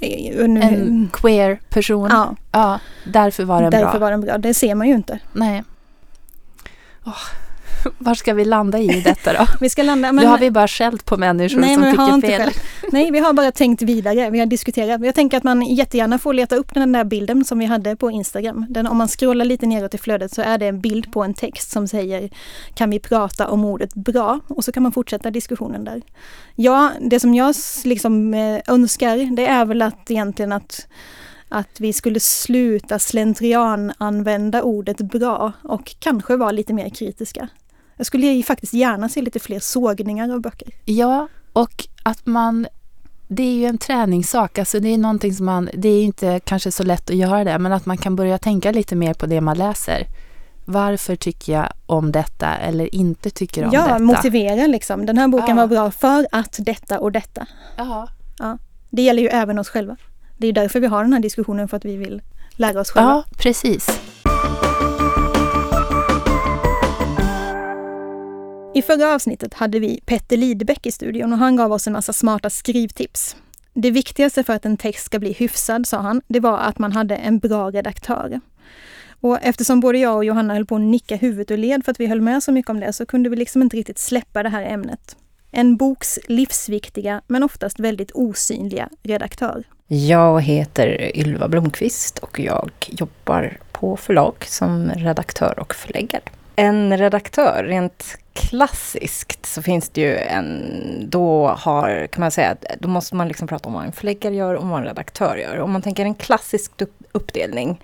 [0.00, 2.08] en queer person.
[2.10, 2.36] Ja.
[2.52, 3.86] ja därför var den därför bra.
[3.86, 4.38] Därför var den bra.
[4.38, 5.18] Det ser man ju inte.
[5.32, 5.64] Nej.
[7.04, 7.41] Oh,
[7.98, 9.46] var ska vi landa i detta då?
[9.60, 10.24] vi ska landa, men...
[10.24, 12.50] Nu har vi bara skällt på människor Nej, som tycker fel.
[12.92, 14.30] Nej, vi har bara tänkt vidare.
[14.30, 15.04] Vi har diskuterat.
[15.04, 18.10] Jag tänker att man jättegärna får leta upp den där bilden som vi hade på
[18.10, 18.66] Instagram.
[18.68, 21.34] Den, om man scrollar lite neråt i flödet så är det en bild på en
[21.34, 22.30] text som säger
[22.74, 24.40] Kan vi prata om ordet bra?
[24.48, 26.02] Och så kan man fortsätta diskussionen där.
[26.54, 27.54] Ja, det som jag
[27.84, 30.86] liksom eh, önskar det är väl att egentligen att
[31.52, 37.48] Att vi skulle sluta slentrian använda ordet bra och kanske vara lite mer kritiska.
[37.96, 40.68] Jag skulle ju faktiskt gärna se lite fler sågningar av böcker.
[40.84, 42.66] Ja, och att man...
[43.28, 45.68] Det är ju en träningssak, alltså det är någonting som man...
[45.74, 48.72] Det är inte kanske så lätt att göra det, men att man kan börja tänka
[48.72, 50.06] lite mer på det man läser.
[50.64, 53.94] Varför tycker jag om detta eller inte tycker om ja, detta?
[53.94, 55.06] Ja, motivera liksom.
[55.06, 55.62] Den här boken Ja.
[55.62, 57.46] var bra för att detta och detta.
[57.76, 58.08] Ja.
[58.38, 58.58] Ja.
[58.90, 59.96] Det gäller ju även oss själva.
[60.42, 62.22] Det är därför vi har den här diskussionen, för att vi vill
[62.56, 63.10] lära oss själva.
[63.10, 64.00] ja, precis.
[68.74, 72.12] I förra avsnittet hade vi Petter Lidbeck i studion och han gav oss en massa
[72.12, 73.36] smarta skrivtips.
[73.74, 76.92] Det viktigaste för att en text ska bli hyfsad, sa han, det var att man
[76.92, 78.40] hade en bra redaktör.
[79.20, 82.00] Och eftersom både jag och Johanna höll på att nicka huvudet ur led för att
[82.00, 84.48] vi höll med så mycket om det, så kunde vi liksom inte riktigt släppa det
[84.48, 85.16] här ämnet.
[85.54, 89.64] En boks livsviktiga, men oftast väldigt osynliga redaktör.
[89.86, 96.22] Jag heter Ylva Blomqvist och jag jobbar på förlag som redaktör och förläggare.
[96.56, 100.62] En redaktör, rent klassiskt så finns det ju en,
[101.10, 104.54] då har, kan man säga, då måste man liksom prata om vad en förläggare gör
[104.54, 105.60] och vad en redaktör gör.
[105.60, 106.72] Om man tänker en klassisk
[107.12, 107.80] uppdelning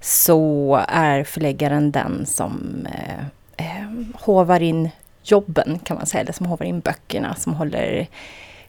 [0.00, 3.24] så är förläggaren den som eh,
[3.66, 4.90] eh hovar in
[5.22, 8.08] jobben kan man säga, eller som håvar in böckerna, som håller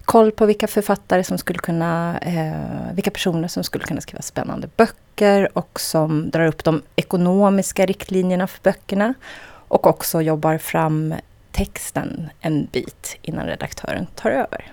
[0.06, 4.70] koll på vilka författare som skulle kunna, eh, vilka personer som skulle kunna skriva spännande
[4.78, 9.14] böcker och som drar upp de ekonomiska riktlinjerna för böckerna
[9.68, 11.16] och också jobbar fram
[11.52, 14.72] texten en bit innan redaktören tar över.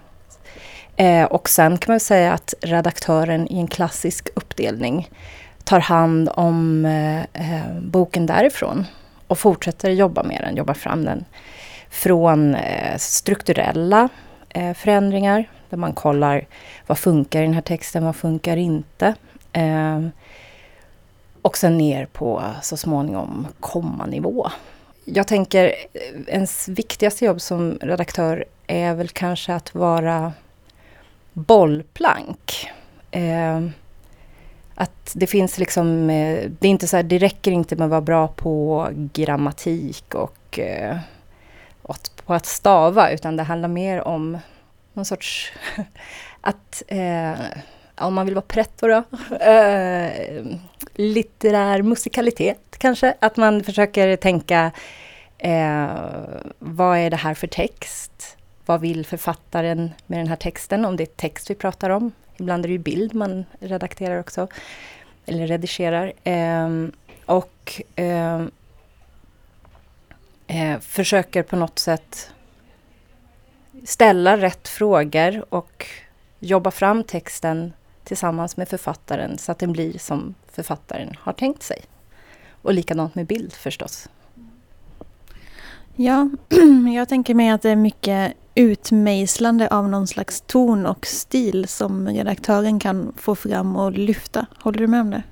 [0.96, 5.10] Eh, och sen kan man säga att redaktören i en klassisk uppdelning
[5.64, 8.86] tar hand om eh, eh boken därifrån
[9.26, 11.24] och fortsätter jobba med den, jobbar fram den
[11.90, 14.08] från eh, strukturella
[14.48, 16.46] eh, förändringar där man kollar
[16.86, 19.14] vad funkar i den här texten, vad funkar inte.
[19.52, 20.10] Ehm,
[21.42, 24.50] och sen ner på så småningom kommanivå.
[25.04, 30.32] Jag tänker eh, ens viktigaste jobb som redaktör är väl kanske att vara
[31.32, 32.70] bollplank.
[33.10, 33.60] Eh,
[34.74, 37.90] att det finns liksom, eh, det är inte så här, det räcker inte med att
[37.90, 40.96] vara bra på grammatik och eh,
[41.82, 44.38] åt på att stava, utan det handlar mer om
[44.92, 45.52] någon sorts
[46.40, 47.32] att, eh,
[47.98, 49.02] om man vill vara pretto då,
[49.36, 50.10] eh,
[50.94, 54.72] litterär musikalitet kanske, att man försöker tänka
[55.38, 55.88] eh,
[56.58, 58.36] vad är det här för text?
[58.66, 60.84] Vad vill författaren med den här texten?
[60.84, 62.12] Om det är text vi pratar om.
[62.36, 64.48] Ibland är det ju bild man redakterar också.
[65.26, 66.12] Eller redigerar.
[66.24, 66.68] Eh,
[67.26, 68.50] och ehm,
[70.50, 72.30] eh, försöker på något sätt
[73.84, 75.86] ställa rätt frågor och
[76.38, 77.72] jobba fram texten
[78.04, 81.84] tillsammans med författaren så att den blir som författaren har tänkt sig.
[82.62, 84.08] Och likadant med bild förstås.
[85.96, 86.30] Ja,
[86.94, 92.08] jag tänker mig att det är mycket utmejslande av någon slags ton och stil som
[92.08, 94.46] redaktören kan få fram och lyfta.
[94.62, 95.22] Håller du med om det?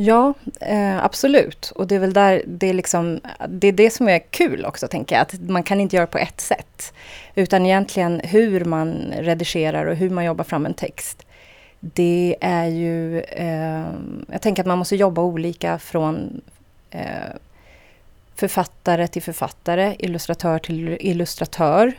[0.00, 1.72] Ja, eh, absolut.
[1.74, 4.88] Och det är väl där det är, liksom, det är det som är kul också,
[4.88, 5.22] tänker jag.
[5.22, 6.92] Att man kan inte göra på ett sätt.
[7.34, 11.26] Utan egentligen hur man redigerar och hur man jobbar fram en text.
[11.80, 13.20] Det är ju...
[13.20, 13.86] Eh,
[14.28, 16.40] jag tänker att man måste jobba olika från
[16.90, 17.34] eh,
[18.34, 21.92] författare till författare, illustratör till illustratör.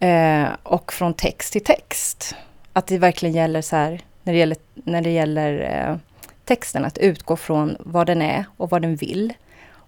[0.00, 2.34] Eh, och från text till text.
[2.72, 5.96] Att det verkligen gäller så här, när det gäller, när det gäller eh,
[6.46, 9.32] texten, att utgå från vad den är och vad den vill.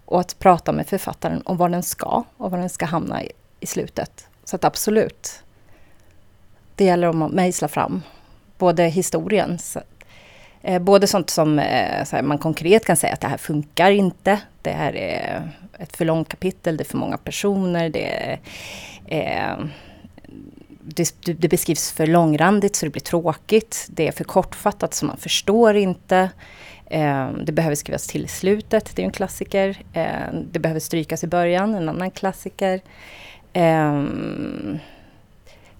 [0.05, 3.31] Och att prata med författaren om vad den ska och var den ska hamna i,
[3.59, 4.27] i slutet.
[4.43, 5.43] Så att absolut,
[6.75, 8.01] det gäller att mejsla fram
[8.57, 9.81] både historien, så,
[10.61, 13.91] eh, både sånt som eh, så här, man konkret kan säga att det här funkar
[13.91, 14.39] inte.
[14.61, 18.39] Det här är ett för långt kapitel, det är för många personer, det är
[19.05, 19.65] eh,
[20.95, 23.87] det, det beskrivs för långrandigt så det blir tråkigt.
[23.89, 26.29] Det är för kortfattat så man förstår inte.
[26.85, 29.77] Eh, det behöver skrivas till i slutet, det är en klassiker.
[29.93, 32.81] Eh, det behöver strykas i början, en annan klassiker.
[33.53, 34.03] Eh,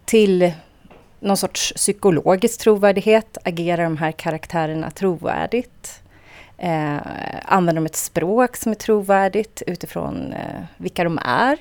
[0.05, 0.51] till
[1.19, 3.37] någon sorts psykologisk trovärdighet.
[3.43, 6.01] Agerar de här karaktärerna trovärdigt?
[6.57, 6.97] Eh,
[7.45, 11.57] använder de ett språk som är trovärdigt utifrån eh, vilka de är?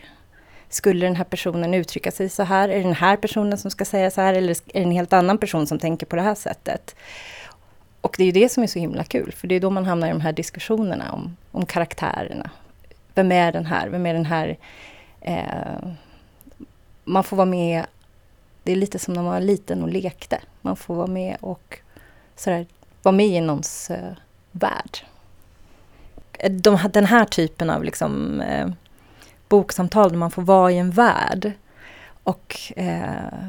[0.69, 2.69] Skulle den här personen uttrycka sig så här?
[2.69, 4.35] Är det den här personen som ska säga så här?
[4.35, 6.95] Eller är det en helt annan person som tänker på det här sättet?
[8.01, 9.85] Och det är ju det som är så himla kul, för det är då man
[9.85, 12.51] hamnar i de här diskussionerna om, om karaktärerna.
[13.15, 13.89] Vem är den här?
[13.89, 14.57] Vem är den här?
[15.21, 15.89] Eh,
[17.05, 17.87] man får vara med.
[18.63, 20.41] Det är lite som när man var liten och lekte.
[20.61, 21.79] Man får vara med och
[22.37, 22.67] sådär
[23.03, 24.13] vara med i någons eh,
[24.53, 24.99] värld.
[26.51, 28.69] De, den här typen av liksom, eh,
[29.49, 31.53] boksamtal där man får vara i en värld
[32.23, 33.49] och eh,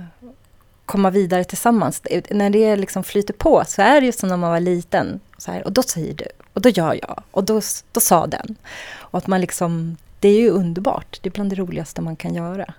[0.86, 2.02] komma vidare tillsammans.
[2.30, 5.20] När det liksom flyter på så är det ju som när man var liten.
[5.38, 8.56] Så här, och då säger du, och då gör jag, och då, då sa den.
[8.98, 11.20] Och att man liksom, det är ju underbart.
[11.22, 12.74] Det är bland det roligaste man kan göra.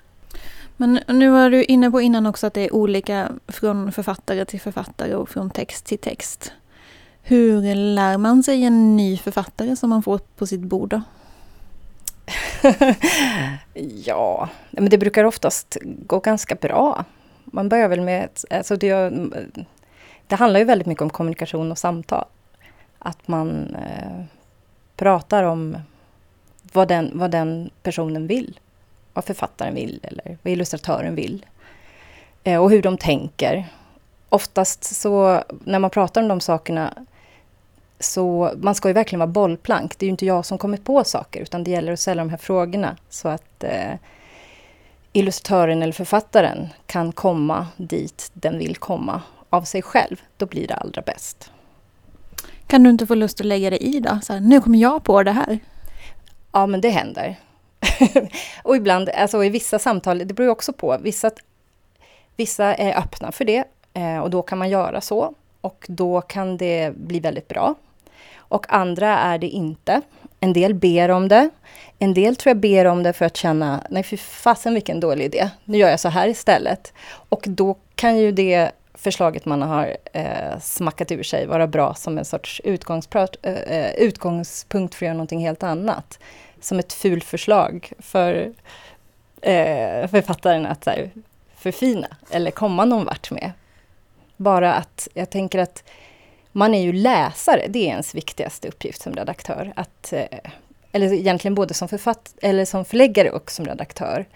[0.77, 4.61] Men nu var du inne på innan också att det är olika från författare till
[4.61, 6.53] författare och från text till text.
[7.23, 11.03] Hur lär man sig en ny författare som man får på sitt bord då?
[14.05, 17.05] ja, men det brukar oftast gå ganska bra.
[17.45, 18.29] Man börjar väl med...
[18.51, 19.13] Alltså det,
[20.27, 22.25] det handlar ju väldigt mycket om kommunikation och samtal.
[22.99, 24.25] Att man eh,
[24.97, 25.79] pratar om
[26.73, 28.61] vad den, vad den personen vill.
[29.13, 31.47] Vad författaren vill eller vad illustratören vill.
[32.45, 33.69] Eh, och hur de tänker.
[34.29, 36.95] Oftast så när man pratar om de sakerna
[38.01, 39.99] så man ska ju verkligen vara bollplank.
[39.99, 42.31] Det är ju inte jag som kommit på saker utan det gäller att ställa de
[42.31, 43.95] här frågorna så att eh,
[45.13, 50.21] illustratören eller författaren kan komma dit den vill komma av sig själv.
[50.37, 51.53] Då blir det allra bäst.
[52.67, 54.19] Kan du inte få lust att lägga dig i då?
[54.23, 55.59] Så här, nu kommer jag på det här.
[56.53, 57.37] Ja, men det händer.
[58.63, 60.99] och ibland, alltså i vissa samtal, det beror också på.
[61.03, 61.31] Vissa,
[62.37, 65.35] vissa är öppna för det eh, och då kan man göra så.
[65.61, 67.75] Och då kan det bli väldigt bra.
[68.51, 70.01] Och andra är det inte.
[70.41, 71.51] En del ber om det.
[71.99, 75.25] En del tror jag ber om det för att känna, nej fy fasen vilken dålig
[75.25, 75.51] idé.
[75.65, 76.93] Nu gör jag så här istället.
[77.29, 82.19] Och då kan ju det förslaget man har eh, smackat ur sig vara bra som
[82.19, 86.19] en sorts utgångspunkt, eh, eh, utgångspunkt för att göra någonting helt annat.
[86.61, 88.53] Som ett ful förslag för
[89.41, 91.11] eh, författaren att här,
[91.57, 93.53] förfina eller komma någon vart med.
[94.37, 95.85] Bara att jag tänker att
[96.53, 99.73] man är ju läsare, det är ens viktigaste uppgift som redaktör.
[99.77, 100.39] Att, eh,
[100.93, 104.27] eller egentligen både som, författ eller som förläggare och som redaktör.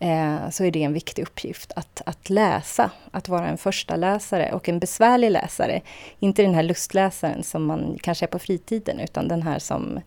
[0.00, 4.52] Eh, så är det en viktig uppgift att, att läsa, att vara en första läsare
[4.52, 5.80] och en besvärlig läsare.
[6.18, 10.00] Inte den här lustläsaren som man kanske är på fritiden, utan den här som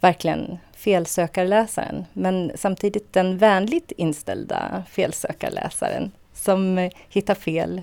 [0.00, 2.04] verkligen felsökarläsaren.
[2.12, 7.82] Men samtidigt den vänligt inställda felsökarläsaren som hittar fel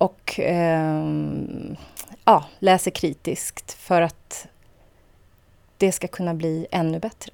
[0.00, 1.04] och eh,
[2.24, 4.46] ja, läser kritiskt för att
[5.76, 7.32] det ska kunna bli ännu bättre.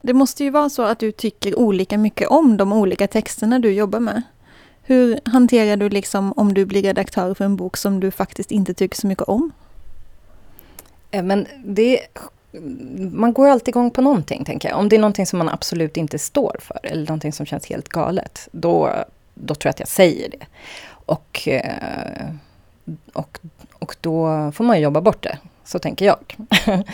[0.00, 3.72] Det måste ju vara så att du tycker olika mycket om de olika texterna du
[3.72, 4.22] jobbar med.
[4.82, 8.74] Hur hanterar du liksom om du blir redaktör för en bok som du faktiskt inte
[8.74, 9.52] tycker så mycket om?
[11.10, 12.00] Eh, men det,
[13.12, 14.78] man går alltid igång på någonting, tänker jag.
[14.78, 17.88] Om det är någonting som man absolut inte står för eller någonting som känns helt
[17.88, 18.90] galet, då,
[19.34, 20.46] då tror jag att jag säger det.
[21.06, 22.30] Och, eh,
[23.12, 23.38] och,
[23.78, 25.38] och då får man jobba bort det.
[25.64, 26.36] Så tänker jag.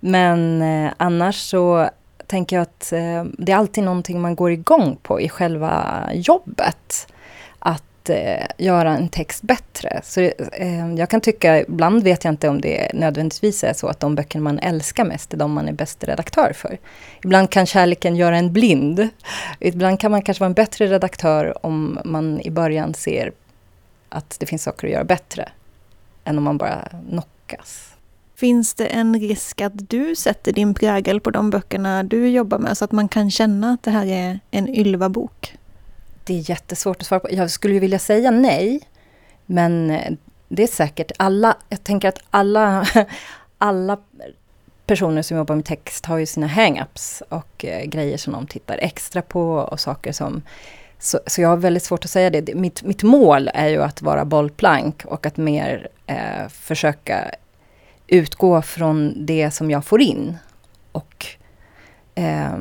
[0.00, 1.90] Men eh, annars så
[2.26, 7.12] tänker jag att eh, det är alltid någonting man går igång på i själva jobbet.
[7.58, 10.00] Att eh, göra en text bättre.
[10.04, 14.00] Så eh, jag kan tycka, ibland vet jag inte om det nödvändigtvis är så att
[14.00, 16.78] de böcker man älskar mest är de man är bäst redaktör för.
[17.24, 19.08] Ibland kan kärleken göra en blind.
[19.58, 23.32] Ibland kan man kanske vara en bättre redaktör om man i början ser
[24.10, 25.48] att det finns saker att göra bättre
[26.24, 27.94] än om man bara knockas.
[28.36, 32.78] Finns det en risk att du sätter din prägel på de böckerna du jobbar med
[32.78, 35.56] så att man kan känna att det här är en Ylva-bok?
[36.24, 37.28] Det är jättesvårt att svara på.
[37.30, 38.80] Jag skulle vilja säga nej,
[39.46, 39.88] men
[40.48, 41.56] det är säkert alla.
[41.68, 42.86] Jag tänker att alla,
[43.58, 43.98] alla
[44.86, 48.78] personer som jobbar med text har ju sina hang-ups och eh, grejer som de tittar
[48.78, 50.42] extra på och saker som
[51.00, 52.54] så, så jag har väldigt svårt att säga det.
[52.54, 57.30] Mitt, mitt mål är ju att vara bollplank och att mer eh, försöka
[58.06, 60.36] utgå från det som jag får in.
[60.92, 61.26] Och
[62.14, 62.58] eh,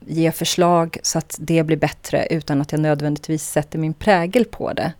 [0.00, 4.72] ge förslag så att det blir bättre utan att jag nödvändigtvis sätter min prägel på
[4.72, 4.92] det.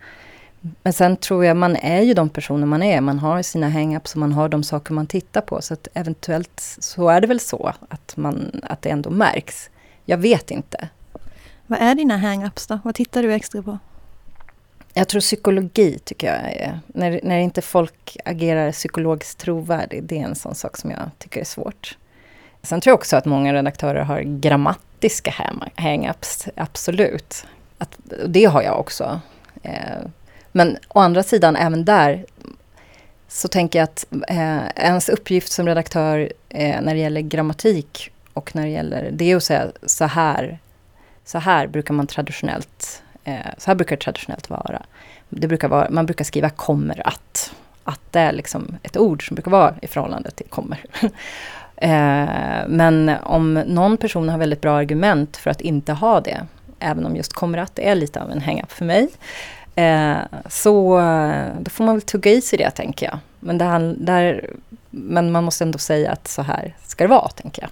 [0.83, 3.01] Men sen tror jag man är ju de personer man är.
[3.01, 5.63] Man har sina hang-ups och man har de saker man tittar på.
[5.63, 9.71] Så att eventuellt så är det väl så att, man, att det ändå märks.
[10.05, 10.89] Jag vet inte.
[11.71, 12.79] Vad är dina hang-ups då?
[12.85, 13.79] Vad tittar du extra på?
[14.95, 20.25] Jag tror psykologi tycker jag är, när, när inte folk agerar psykologiskt trovärdigt, det är
[20.25, 21.97] en sån sak som jag tycker är svårt.
[22.63, 25.31] Sen tror jag också att många redaktörer har grammatiska
[25.77, 27.47] hang-ups, absolut.
[27.79, 29.21] Att, det har jag också.
[29.63, 30.01] Eh,
[30.53, 32.25] men å andra sidan, även där
[33.29, 38.57] så tänker jag att eh, ens uppgift som redaktör eh, när det gäller grammatik och
[38.57, 40.59] när det gäller, det är att säga så här
[41.31, 44.83] så här brukar man traditionellt, eh, så här brukar det traditionellt vara.
[45.29, 45.91] Det brukar vara.
[45.91, 47.53] Man brukar skriva kommer att
[47.85, 50.85] att det är liksom ett ord som brukar vara i förhållande till kommer.
[51.77, 56.47] eh, men om någon person har väldigt bra argument för att inte ha det,
[56.79, 59.09] även om just kommer att är lite av en hang-up för mig,
[59.75, 60.17] eh,
[60.49, 63.19] så eh, då får man väl tugga i sig det, tänker jag.
[63.41, 64.51] Men, det där,
[64.91, 67.71] men man måste ändå säga att så här ska det vara, tänker jag.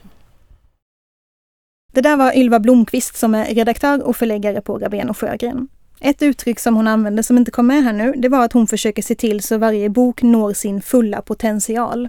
[1.98, 5.68] Det där var Ylva Blomqvist som är redaktör och förläggare på Rabén och Sjögren.
[6.00, 8.66] Ett uttryck som hon använde som inte kom med här nu, det var att hon
[8.66, 12.08] försöker se till så varje bok når sin fulla potential.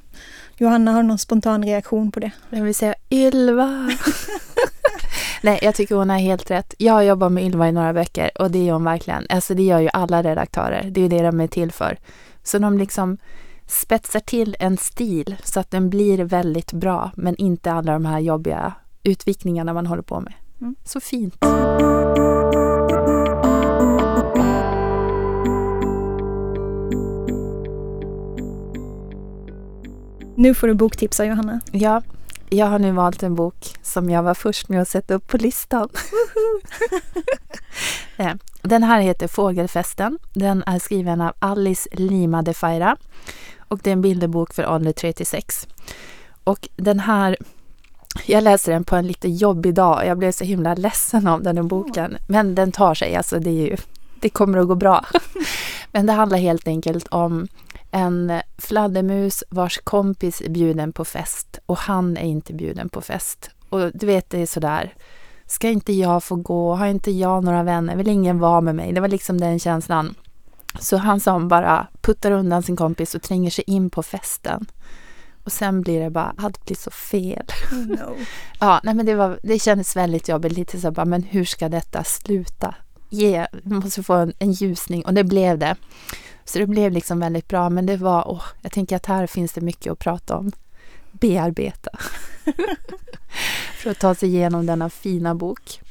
[0.57, 2.31] Johanna, har någon spontan reaktion på det?
[2.49, 3.91] Jag vill säga Ylva.
[5.41, 6.73] Nej, jag tycker hon har helt rätt.
[6.77, 9.25] Jag har jobbat med Ylva i några veckor och det gör hon verkligen.
[9.29, 10.89] Alltså det gör ju alla redaktörer.
[10.91, 11.97] Det är det de är till för.
[12.43, 13.17] Så de liksom
[13.67, 18.19] spetsar till en stil så att den blir väldigt bra, men inte alla de här
[18.19, 18.73] jobbiga
[19.03, 20.33] utvikningarna man håller på med.
[20.61, 20.75] Mm.
[20.83, 21.35] Så fint.
[30.35, 31.61] Nu får du boktipsa Johanna.
[31.71, 32.01] Ja,
[32.49, 35.37] jag har nu valt en bok som jag var först med att sätta upp på
[35.37, 35.89] listan.
[38.61, 40.19] Den här heter Fågelfesten.
[40.33, 42.97] Den är skriven av Alice Lima de Faira
[43.57, 45.67] och det är en bilderbok för ålder 3 till 6.
[46.43, 47.37] Och den här
[48.25, 50.05] jag läser den på en lite jobbig dag.
[50.05, 52.17] Jag blev så himla ledsen av den här boken.
[52.27, 53.77] Men den tar sig, alltså det, ju,
[54.19, 55.05] det kommer att gå bra.
[55.91, 57.47] Men det handlar helt enkelt om
[57.91, 63.49] en fladdermus vars kompis är bjuden på fest och han är inte bjuden på fest.
[63.69, 64.93] Och du vet, det är sådär,
[65.45, 66.75] ska inte jag få gå?
[66.75, 67.95] Har inte jag några vänner?
[67.95, 68.93] Vill ingen vara med mig?
[68.93, 70.15] Det var liksom den känslan.
[70.79, 74.65] Så han som bara puttar undan sin kompis och tränger sig in på festen.
[75.49, 77.45] Och sen blir det bara, allt blir så fel.
[77.71, 78.17] Oh no.
[78.59, 80.51] ja, nej men det, var, det kändes väldigt jobbigt.
[80.51, 82.75] Lite så bara, men hur ska detta sluta?
[83.09, 85.75] Ge, vi måste få en, en ljusning och det blev det.
[86.45, 89.53] Så det blev liksom väldigt bra, men det var, åh, jag tänker att här finns
[89.53, 90.51] det mycket att prata om.
[91.11, 91.91] Bearbeta.
[93.77, 95.81] För att ta sig igenom denna fina bok.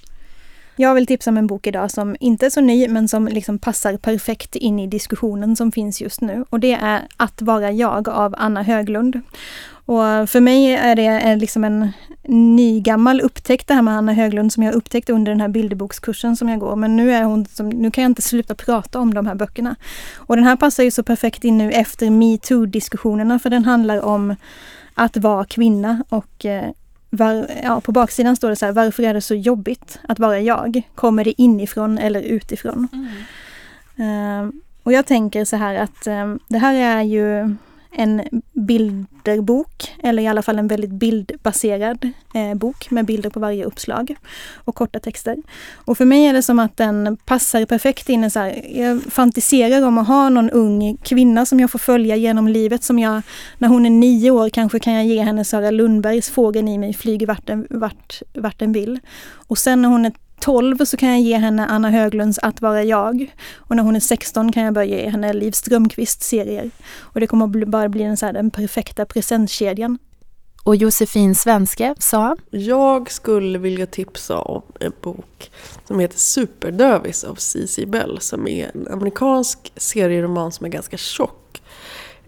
[0.80, 3.58] Jag vill tipsa om en bok idag som inte är så ny men som liksom
[3.58, 6.44] passar perfekt in i diskussionen som finns just nu.
[6.50, 9.20] Och det är Att vara jag av Anna Höglund.
[9.70, 11.92] Och för mig är det liksom en
[12.28, 16.48] nygammal upptäckt det här med Anna Höglund som jag upptäckte under den här bilderbokskursen som
[16.48, 16.76] jag går.
[16.76, 19.76] Men nu, är hon som, nu kan jag inte sluta prata om de här böckerna.
[20.16, 24.36] Och den här passar ju så perfekt in nu efter metoo-diskussionerna för den handlar om
[24.94, 26.70] att vara kvinna och eh,
[27.11, 30.40] var, ja, på baksidan står det så här, varför är det så jobbigt att vara
[30.40, 30.82] jag?
[30.94, 32.88] Kommer det inifrån eller utifrån?
[32.92, 34.44] Mm.
[34.44, 34.52] Uh,
[34.82, 37.54] och jag tänker så här att um, det här är ju
[37.99, 38.22] en
[38.53, 44.16] bilderbok, eller i alla fall en väldigt bildbaserad eh, bok med bilder på varje uppslag
[44.55, 45.36] och korta texter.
[45.74, 49.03] Och för mig är det som att den passar perfekt in i så här, jag
[49.03, 53.22] fantiserar om att ha någon ung kvinna som jag får följa genom livet som jag,
[53.59, 56.94] när hon är nio år kanske kan jag ge henne Sara Lundbergs Fågeln i mig
[56.94, 59.01] flyger vart den, vart, vart den vill.
[59.49, 62.84] Och sen när hon är 12 så kan jag ge henne Anna Höglunds Att vara
[62.84, 63.34] jag.
[63.57, 66.70] Och när hon är 16 kan jag börja ge henne Liv Strömqvist serier.
[66.99, 69.99] Och det kommer att bli, bara bli den, så här, den perfekta presentkedjan.
[70.64, 72.36] Och Josefin Svenske sa?
[72.51, 75.51] Jag skulle vilja tipsa om en bok
[75.84, 77.86] som heter Superdövis av C.C.
[77.86, 81.47] Bell som är en amerikansk serieroman som är ganska tjock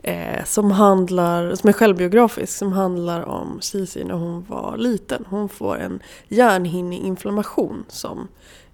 [0.03, 5.24] Eh, som, handlar, som är självbiografisk, som handlar om Cici när hon var liten.
[5.28, 8.28] Hon får en hjärnhinneinflammation som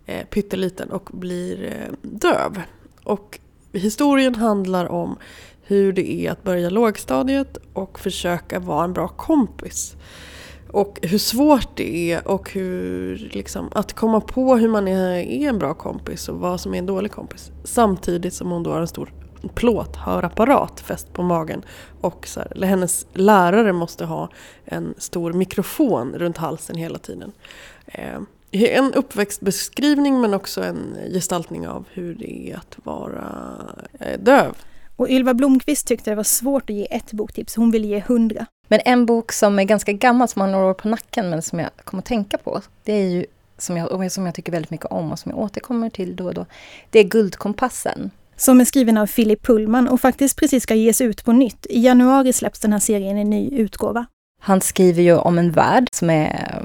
[0.06, 2.62] eh, pytteliten och blir eh, döv.
[3.04, 3.40] Och
[3.72, 5.16] historien handlar om
[5.62, 9.96] hur det är att börja lågstadiet och försöka vara en bra kompis.
[10.70, 15.48] Och hur svårt det är och hur, liksom, att komma på hur man är, är
[15.48, 17.50] en bra kompis och vad som är en dålig kompis.
[17.64, 19.12] Samtidigt som hon då har en stor
[19.49, 21.62] plåthörapparat fäst på magen.
[22.01, 24.30] Och så här, eller hennes lärare måste ha
[24.64, 27.32] en stor mikrofon runt halsen hela tiden.
[27.86, 28.20] Eh,
[28.51, 33.53] en uppväxtbeskrivning men också en gestaltning av hur det är att vara
[34.01, 34.57] eh, döv.
[34.97, 38.47] Och Ylva Blomqvist tyckte det var svårt att ge ett boktips, hon ville ge hundra.
[38.68, 41.59] Men en bok som är ganska gammal, som har några år på nacken, men som
[41.59, 43.26] jag kommer att tänka på, det är ju
[43.59, 46.34] som jag, som jag tycker väldigt mycket om och som jag återkommer till då och
[46.34, 46.47] då.
[46.90, 51.24] Det är Guldkompassen som är skriven av Philip Pullman och faktiskt precis ska ges ut
[51.24, 51.66] på nytt.
[51.70, 54.07] I januari släpps den här serien i ny utgåva.
[54.43, 56.62] Han skriver ju om en värld som är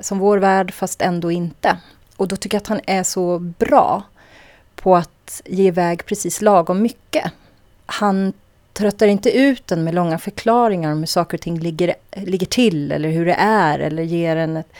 [0.00, 1.76] som vår värld fast ändå inte.
[2.16, 4.02] Och då tycker jag att han är så bra
[4.76, 7.32] på att ge iväg precis lagom mycket.
[7.86, 8.32] Han
[8.72, 12.92] tröttar inte ut den med långa förklaringar om hur saker och ting ligger, ligger till
[12.92, 14.72] eller hur det är eller ger en ett,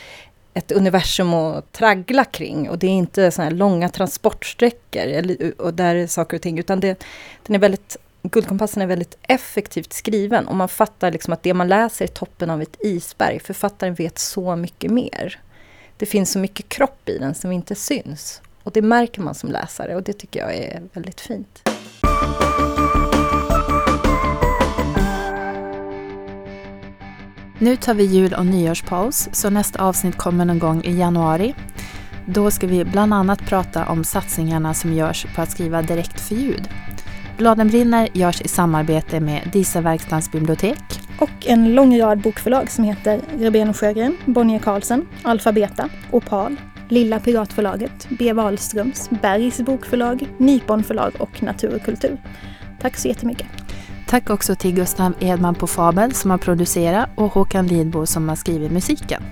[0.54, 2.70] ett universum att traggla kring.
[2.70, 6.58] Och det är inte såna här långa transportsträckor eller, och där är saker och ting,
[6.58, 7.04] utan det,
[7.46, 7.96] den är väldigt
[8.30, 12.50] Guldkompassen är väldigt effektivt skriven och man fattar liksom att det man läser är toppen
[12.50, 13.40] av ett isberg.
[13.40, 15.40] Författaren vet så mycket mer.
[15.96, 18.42] Det finns så mycket kropp i den som inte syns.
[18.62, 21.73] Och det märker man som läsare och det tycker jag är väldigt fint.
[27.64, 31.54] Nu tar vi jul och nyårspaus, så nästa avsnitt kommer någon gång i januari.
[32.26, 36.34] Då ska vi bland annat prata om satsningarna som görs på att skriva direkt för
[36.34, 36.68] ljud.
[37.38, 40.82] Bladen brinner görs i samarbete med Disa Verkstads bibliotek.
[41.20, 46.56] Och en lång rad bokförlag som heter Reben och Sjögren, Bonnier Karlsson, Alfabeta, Opal,
[46.88, 48.32] Lilla Piratförlaget, B.
[48.32, 52.20] Wahlströms, Bergs bokförlag, Nypon förlag och Natur och kultur.
[52.80, 53.63] Tack så jättemycket.
[54.14, 58.36] Tack också till Gustav Edman på Fabel som har producerat och Håkan Lidbo som har
[58.36, 59.22] skrivit musiken.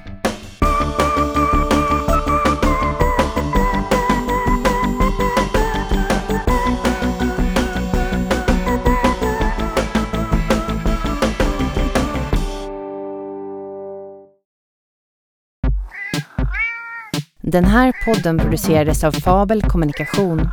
[17.40, 20.48] Den här podden producerades av Fabel Kommunikation.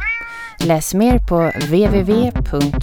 [0.64, 2.80] Läs mer på www.fabel.se